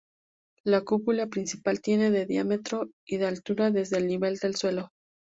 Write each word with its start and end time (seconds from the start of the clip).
La 0.63 0.81
cúpula 0.81 1.27
principal 1.27 1.79
tiene 1.79 2.09
de 2.09 2.25
diámetro 2.25 2.89
y 3.05 3.17
de 3.17 3.27
altura 3.27 3.69
desde 3.69 3.99
el 3.99 4.07
nivel 4.07 4.37
del 4.37 4.55
suelo. 4.55 4.89